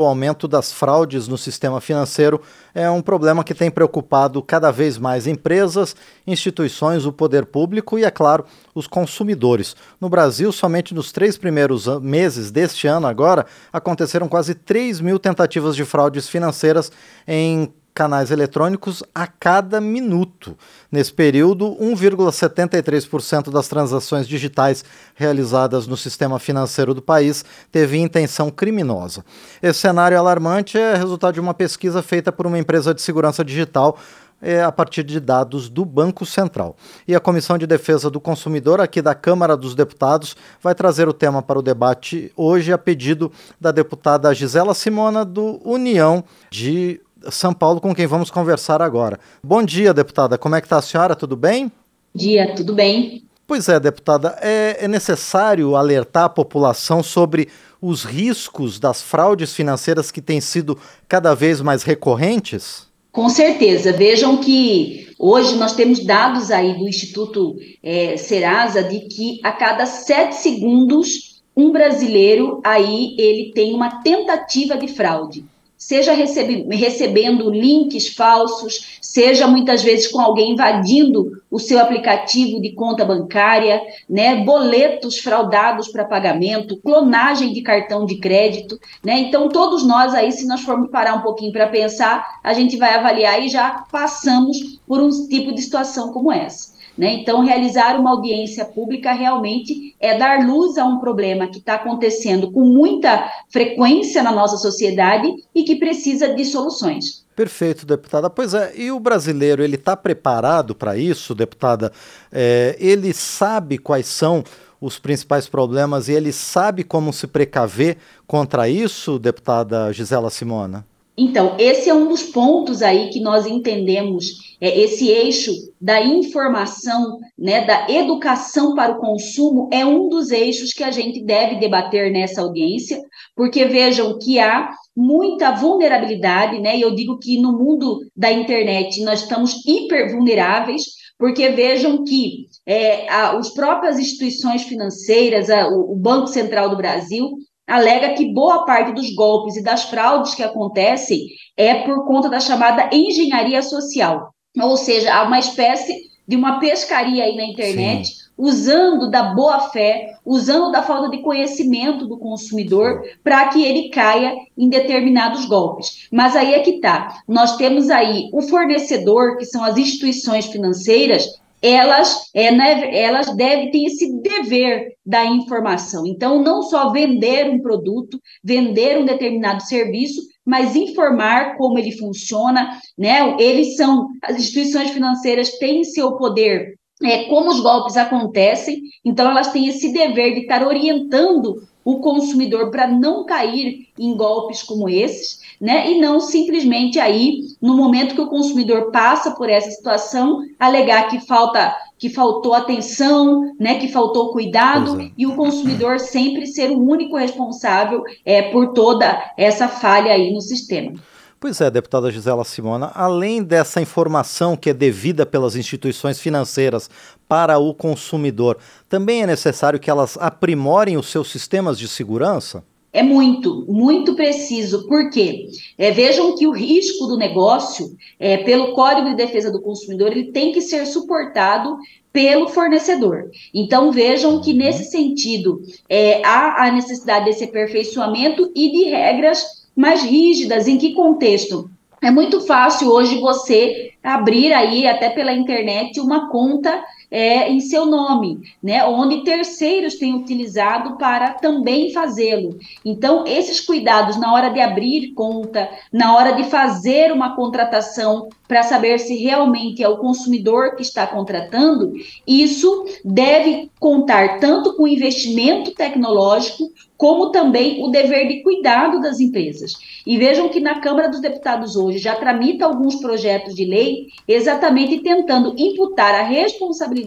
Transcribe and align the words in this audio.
O 0.00 0.06
aumento 0.06 0.48
das 0.48 0.72
fraudes 0.72 1.28
no 1.28 1.36
sistema 1.36 1.78
financeiro 1.78 2.40
é 2.74 2.88
um 2.90 3.02
problema 3.02 3.44
que 3.44 3.52
tem 3.52 3.70
preocupado 3.70 4.42
cada 4.42 4.70
vez 4.70 4.96
mais 4.96 5.26
empresas, 5.26 5.94
instituições, 6.26 7.04
o 7.04 7.12
poder 7.12 7.44
público 7.44 7.98
e, 7.98 8.04
é 8.04 8.10
claro, 8.10 8.46
os 8.74 8.86
consumidores. 8.86 9.76
No 10.00 10.08
Brasil, 10.08 10.50
somente 10.52 10.94
nos 10.94 11.12
três 11.12 11.36
primeiros 11.36 11.86
meses 12.00 12.50
deste 12.50 12.86
ano, 12.86 13.06
agora, 13.06 13.44
aconteceram 13.70 14.26
quase 14.26 14.54
3 14.54 15.02
mil 15.02 15.18
tentativas 15.18 15.76
de 15.76 15.84
fraudes 15.84 16.30
financeiras 16.30 16.90
em 17.28 17.70
canais 18.00 18.30
eletrônicos 18.30 19.02
a 19.14 19.26
cada 19.26 19.78
minuto. 19.78 20.56
Nesse 20.90 21.12
período, 21.12 21.76
1,73% 21.78 23.50
das 23.50 23.68
transações 23.68 24.26
digitais 24.26 24.82
realizadas 25.14 25.86
no 25.86 25.98
sistema 25.98 26.38
financeiro 26.38 26.94
do 26.94 27.02
país 27.02 27.44
teve 27.70 27.98
intenção 27.98 28.48
criminosa. 28.48 29.22
Esse 29.62 29.80
cenário 29.80 30.18
alarmante 30.18 30.78
é 30.78 30.96
resultado 30.96 31.34
de 31.34 31.40
uma 31.40 31.52
pesquisa 31.52 32.02
feita 32.02 32.32
por 32.32 32.46
uma 32.46 32.58
empresa 32.58 32.94
de 32.94 33.02
segurança 33.02 33.44
digital 33.44 33.98
é, 34.40 34.62
a 34.62 34.72
partir 34.72 35.02
de 35.02 35.20
dados 35.20 35.68
do 35.68 35.84
Banco 35.84 36.24
Central. 36.24 36.74
E 37.06 37.14
a 37.14 37.20
Comissão 37.20 37.58
de 37.58 37.66
Defesa 37.66 38.08
do 38.08 38.18
Consumidor, 38.18 38.80
aqui 38.80 39.02
da 39.02 39.14
Câmara 39.14 39.58
dos 39.58 39.74
Deputados, 39.74 40.34
vai 40.62 40.74
trazer 40.74 41.06
o 41.06 41.12
tema 41.12 41.42
para 41.42 41.58
o 41.58 41.62
debate 41.62 42.32
hoje, 42.34 42.72
a 42.72 42.78
pedido 42.78 43.30
da 43.60 43.70
deputada 43.70 44.32
Gisela 44.34 44.72
Simona, 44.72 45.22
do 45.22 45.60
União 45.62 46.24
de 46.50 46.98
são 47.30 47.52
Paulo, 47.52 47.80
com 47.80 47.94
quem 47.94 48.06
vamos 48.06 48.30
conversar 48.30 48.80
agora. 48.80 49.18
Bom 49.42 49.62
dia, 49.62 49.92
deputada. 49.92 50.38
Como 50.38 50.54
é 50.54 50.60
que 50.60 50.66
está 50.66 50.78
a 50.78 50.82
senhora? 50.82 51.14
Tudo 51.14 51.36
bem? 51.36 51.70
Dia, 52.14 52.54
tudo 52.54 52.74
bem. 52.74 53.24
Pois 53.46 53.68
é, 53.68 53.80
deputada, 53.80 54.38
é, 54.40 54.76
é 54.80 54.88
necessário 54.88 55.74
alertar 55.74 56.24
a 56.24 56.28
população 56.28 57.02
sobre 57.02 57.48
os 57.82 58.04
riscos 58.04 58.78
das 58.78 59.02
fraudes 59.02 59.52
financeiras 59.52 60.10
que 60.10 60.22
têm 60.22 60.40
sido 60.40 60.78
cada 61.08 61.34
vez 61.34 61.60
mais 61.60 61.82
recorrentes? 61.82 62.86
Com 63.10 63.28
certeza. 63.28 63.92
Vejam 63.92 64.36
que 64.36 65.12
hoje 65.18 65.56
nós 65.56 65.72
temos 65.72 66.04
dados 66.04 66.50
aí 66.50 66.78
do 66.78 66.88
Instituto 66.88 67.56
é, 67.82 68.16
Serasa 68.16 68.84
de 68.84 69.00
que 69.00 69.40
a 69.42 69.50
cada 69.50 69.84
sete 69.84 70.36
segundos 70.36 71.40
um 71.56 71.72
brasileiro 71.72 72.60
aí 72.64 73.16
ele 73.18 73.50
tem 73.52 73.74
uma 73.74 74.00
tentativa 74.00 74.76
de 74.76 74.86
fraude 74.86 75.44
seja 75.80 76.12
recebe, 76.12 76.66
recebendo 76.76 77.50
links 77.50 78.08
falsos, 78.08 78.98
seja 79.00 79.48
muitas 79.48 79.82
vezes 79.82 80.08
com 80.08 80.20
alguém 80.20 80.52
invadindo 80.52 81.42
o 81.50 81.58
seu 81.58 81.80
aplicativo 81.80 82.60
de 82.60 82.72
conta 82.74 83.02
bancária, 83.02 83.80
né, 84.08 84.44
boletos 84.44 85.18
fraudados 85.18 85.88
para 85.88 86.04
pagamento, 86.04 86.76
clonagem 86.82 87.54
de 87.54 87.62
cartão 87.62 88.04
de 88.04 88.18
crédito, 88.18 88.78
né? 89.02 89.18
Então 89.18 89.48
todos 89.48 89.84
nós 89.84 90.14
aí, 90.14 90.30
se 90.30 90.46
nós 90.46 90.60
formos 90.60 90.90
parar 90.90 91.14
um 91.14 91.22
pouquinho 91.22 91.50
para 91.50 91.66
pensar, 91.66 92.38
a 92.44 92.52
gente 92.52 92.76
vai 92.76 92.94
avaliar 92.94 93.42
e 93.42 93.48
já 93.48 93.86
passamos 93.90 94.78
por 94.86 95.00
um 95.00 95.08
tipo 95.28 95.52
de 95.54 95.62
situação 95.62 96.12
como 96.12 96.30
essa. 96.30 96.78
Né? 97.00 97.14
Então, 97.14 97.42
realizar 97.42 97.98
uma 97.98 98.10
audiência 98.10 98.62
pública 98.62 99.14
realmente 99.14 99.96
é 99.98 100.18
dar 100.18 100.46
luz 100.46 100.76
a 100.76 100.84
um 100.84 100.98
problema 100.98 101.46
que 101.46 101.56
está 101.56 101.76
acontecendo 101.76 102.52
com 102.52 102.60
muita 102.60 103.26
frequência 103.48 104.22
na 104.22 104.30
nossa 104.30 104.58
sociedade 104.58 105.32
e 105.54 105.62
que 105.62 105.76
precisa 105.76 106.34
de 106.34 106.44
soluções. 106.44 107.24
Perfeito, 107.34 107.86
deputada. 107.86 108.28
Pois 108.28 108.52
é, 108.52 108.74
e 108.76 108.92
o 108.92 109.00
brasileiro, 109.00 109.64
ele 109.64 109.76
está 109.76 109.96
preparado 109.96 110.74
para 110.74 110.94
isso, 110.94 111.34
deputada? 111.34 111.90
É, 112.30 112.76
ele 112.78 113.14
sabe 113.14 113.78
quais 113.78 114.06
são 114.06 114.44
os 114.78 114.98
principais 114.98 115.48
problemas 115.48 116.06
e 116.06 116.12
ele 116.12 116.32
sabe 116.32 116.84
como 116.84 117.14
se 117.14 117.26
precaver 117.26 117.96
contra 118.26 118.68
isso, 118.68 119.18
deputada 119.18 119.90
Gisela 119.90 120.28
Simona? 120.28 120.84
Então, 121.16 121.56
esse 121.58 121.90
é 121.90 121.94
um 121.94 122.08
dos 122.08 122.22
pontos 122.22 122.82
aí 122.82 123.10
que 123.10 123.20
nós 123.20 123.46
entendemos, 123.46 124.56
é, 124.60 124.78
esse 124.80 125.08
eixo 125.08 125.52
da 125.80 126.00
informação, 126.00 127.18
né, 127.38 127.64
da 127.64 127.90
educação 127.90 128.74
para 128.74 128.92
o 128.92 129.00
consumo, 129.00 129.68
é 129.72 129.84
um 129.84 130.08
dos 130.08 130.30
eixos 130.30 130.72
que 130.72 130.84
a 130.84 130.90
gente 130.90 131.22
deve 131.22 131.56
debater 131.56 132.12
nessa 132.12 132.42
audiência, 132.42 133.00
porque 133.34 133.64
vejam 133.64 134.18
que 134.18 134.38
há 134.38 134.70
muita 134.96 135.52
vulnerabilidade, 135.52 136.60
né? 136.60 136.76
E 136.76 136.82
eu 136.82 136.94
digo 136.94 137.18
que 137.18 137.40
no 137.40 137.52
mundo 137.52 138.00
da 138.14 138.30
internet 138.30 139.02
nós 139.02 139.22
estamos 139.22 139.54
hiper 139.66 140.12
vulneráveis, 140.12 140.82
porque 141.18 141.48
vejam 141.50 142.04
que 142.04 142.46
é, 142.66 143.08
a, 143.08 143.36
as 143.36 143.52
próprias 143.52 143.98
instituições 143.98 144.62
financeiras, 144.62 145.50
a, 145.50 145.68
o, 145.68 145.92
o 145.92 145.96
Banco 145.96 146.26
Central 146.26 146.70
do 146.70 146.76
Brasil, 146.76 147.30
alega 147.70 148.14
que 148.14 148.32
boa 148.32 148.64
parte 148.64 148.92
dos 148.92 149.14
golpes 149.14 149.56
e 149.56 149.62
das 149.62 149.84
fraudes 149.84 150.34
que 150.34 150.42
acontecem 150.42 151.26
é 151.56 151.74
por 151.84 152.04
conta 152.06 152.28
da 152.28 152.40
chamada 152.40 152.90
engenharia 152.92 153.62
social. 153.62 154.34
Ou 154.60 154.76
seja, 154.76 155.14
há 155.14 155.22
uma 155.22 155.38
espécie 155.38 156.10
de 156.26 156.36
uma 156.36 156.58
pescaria 156.58 157.24
aí 157.24 157.36
na 157.36 157.44
internet, 157.44 158.08
Sim. 158.08 158.14
usando 158.36 159.10
da 159.10 159.34
boa 159.34 159.60
fé, 159.70 160.14
usando 160.24 160.70
da 160.70 160.82
falta 160.82 161.10
de 161.10 161.22
conhecimento 161.22 162.06
do 162.06 162.18
consumidor 162.18 163.02
para 163.22 163.48
que 163.48 163.64
ele 163.64 163.88
caia 163.90 164.34
em 164.56 164.68
determinados 164.68 165.44
golpes. 165.44 166.08
Mas 166.10 166.36
aí 166.36 166.54
é 166.54 166.60
que 166.60 166.80
tá. 166.80 167.20
Nós 167.26 167.56
temos 167.56 167.90
aí 167.90 168.28
o 168.32 168.42
fornecedor, 168.42 169.38
que 169.38 169.44
são 169.44 169.62
as 169.64 169.76
instituições 169.76 170.46
financeiras, 170.46 171.24
elas, 171.62 172.30
é, 172.34 172.50
né, 172.50 172.96
elas 172.96 173.34
devem 173.36 173.70
ter 173.70 173.84
esse 173.84 174.20
dever 174.20 174.94
da 175.04 175.24
informação. 175.24 176.06
Então, 176.06 176.42
não 176.42 176.62
só 176.62 176.90
vender 176.90 177.50
um 177.50 177.60
produto, 177.60 178.18
vender 178.42 178.98
um 178.98 179.04
determinado 179.04 179.62
serviço, 179.62 180.22
mas 180.44 180.74
informar 180.74 181.56
como 181.56 181.78
ele 181.78 181.92
funciona, 181.92 182.78
né? 182.98 183.36
Eles 183.38 183.76
são, 183.76 184.08
as 184.22 184.36
instituições 184.36 184.90
financeiras 184.90 185.58
têm 185.58 185.84
seu 185.84 186.16
poder 186.16 186.74
é, 187.02 187.24
como 187.24 187.50
os 187.50 187.60
golpes 187.60 187.96
acontecem, 187.96 188.82
então 189.04 189.30
elas 189.30 189.50
têm 189.52 189.68
esse 189.68 189.92
dever 189.92 190.34
de 190.34 190.40
estar 190.40 190.66
orientando 190.66 191.56
o 191.84 192.00
consumidor 192.00 192.70
para 192.70 192.86
não 192.86 193.24
cair 193.24 193.88
em 193.98 194.16
golpes 194.16 194.62
como 194.62 194.88
esses, 194.88 195.40
né? 195.60 195.90
E 195.90 196.00
não 196.00 196.20
simplesmente 196.20 196.98
aí, 196.98 197.40
no 197.60 197.76
momento 197.76 198.14
que 198.14 198.20
o 198.20 198.28
consumidor 198.28 198.90
passa 198.90 199.32
por 199.32 199.48
essa 199.48 199.70
situação, 199.70 200.42
alegar 200.58 201.08
que 201.08 201.20
falta 201.20 201.74
que 201.98 202.08
faltou 202.08 202.54
atenção, 202.54 203.54
né, 203.60 203.78
que 203.78 203.86
faltou 203.86 204.32
cuidado, 204.32 205.02
é. 205.02 205.10
e 205.18 205.26
o 205.26 205.36
consumidor 205.36 206.00
sempre 206.00 206.46
ser 206.46 206.70
o 206.70 206.80
único 206.80 207.14
responsável 207.14 208.02
é, 208.24 208.40
por 208.40 208.72
toda 208.72 209.22
essa 209.36 209.68
falha 209.68 210.12
aí 210.12 210.32
no 210.32 210.40
sistema. 210.40 210.94
Pois 211.40 211.58
é, 211.58 211.70
deputada 211.70 212.10
Gisela 212.10 212.44
Simona, 212.44 212.92
além 212.94 213.42
dessa 213.42 213.80
informação 213.80 214.58
que 214.58 214.68
é 214.68 214.74
devida 214.74 215.24
pelas 215.24 215.56
instituições 215.56 216.20
financeiras 216.20 216.90
para 217.26 217.58
o 217.58 217.72
consumidor, 217.72 218.58
também 218.90 219.22
é 219.22 219.26
necessário 219.26 219.80
que 219.80 219.88
elas 219.88 220.18
aprimorem 220.20 220.98
os 220.98 221.08
seus 221.08 221.30
sistemas 221.30 221.78
de 221.78 221.88
segurança? 221.88 222.62
É 222.92 223.02
muito, 223.02 223.64
muito 223.66 224.14
preciso. 224.14 224.86
Por 224.86 225.08
quê? 225.08 225.48
É, 225.78 225.90
vejam 225.90 226.36
que 226.36 226.46
o 226.46 226.52
risco 226.52 227.06
do 227.06 227.16
negócio, 227.16 227.96
é, 228.18 228.36
pelo 228.38 228.74
Código 228.74 229.08
de 229.08 229.16
Defesa 229.16 229.50
do 229.50 229.62
Consumidor, 229.62 230.08
ele 230.08 230.32
tem 230.32 230.52
que 230.52 230.60
ser 230.60 230.84
suportado 230.84 231.78
pelo 232.12 232.48
fornecedor. 232.48 233.30
Então, 233.54 233.90
vejam 233.90 234.42
que, 234.42 234.52
nesse 234.52 234.90
sentido, 234.90 235.62
é, 235.88 236.22
há 236.22 236.66
a 236.66 236.72
necessidade 236.72 237.24
desse 237.24 237.44
aperfeiçoamento 237.44 238.52
e 238.54 238.70
de 238.70 238.90
regras 238.90 239.59
mais 239.76 240.02
rígidas. 240.02 240.68
Em 240.68 240.78
que 240.78 240.94
contexto? 240.94 241.70
É 242.02 242.10
muito 242.10 242.40
fácil 242.40 242.88
hoje 242.88 243.20
você 243.20 243.92
abrir 244.02 244.52
aí, 244.52 244.86
até 244.86 245.10
pela 245.10 245.32
internet, 245.32 246.00
uma 246.00 246.30
conta 246.30 246.82
é, 247.10 247.50
em 247.50 247.60
seu 247.60 247.86
nome, 247.86 248.40
né? 248.62 248.84
Onde 248.84 249.24
terceiros 249.24 249.96
têm 249.96 250.14
utilizado 250.14 250.96
para 250.96 251.32
também 251.34 251.92
fazê-lo. 251.92 252.58
Então, 252.84 253.24
esses 253.26 253.60
cuidados 253.60 254.16
na 254.16 254.32
hora 254.32 254.50
de 254.50 254.60
abrir 254.60 255.12
conta, 255.14 255.68
na 255.92 256.14
hora 256.14 256.32
de 256.32 256.44
fazer 256.44 257.10
uma 257.12 257.34
contratação 257.34 258.28
para 258.46 258.62
saber 258.62 258.98
se 258.98 259.16
realmente 259.16 259.82
é 259.82 259.88
o 259.88 259.98
consumidor 259.98 260.76
que 260.76 260.82
está 260.82 261.06
contratando, 261.06 261.92
isso 262.26 262.84
deve 263.04 263.70
contar 263.78 264.38
tanto 264.38 264.76
com 264.76 264.86
investimento 264.86 265.72
tecnológico 265.72 266.70
como 266.96 267.30
também 267.30 267.82
o 267.82 267.88
dever 267.88 268.28
de 268.28 268.42
cuidado 268.42 269.00
das 269.00 269.20
empresas. 269.20 269.72
E 270.06 270.18
vejam 270.18 270.50
que 270.50 270.60
na 270.60 270.80
Câmara 270.80 271.08
dos 271.08 271.20
Deputados 271.20 271.74
hoje 271.74 271.96
já 271.96 272.14
tramita 272.14 272.66
alguns 272.66 272.96
projetos 272.96 273.54
de 273.54 273.64
lei 273.64 274.08
exatamente 274.28 274.98
tentando 274.98 275.54
imputar 275.56 276.14
a 276.14 276.22
responsabilidade 276.22 276.99